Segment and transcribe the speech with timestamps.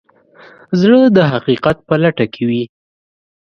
[0.79, 2.63] زړه د حقیقت په لټه کې وي.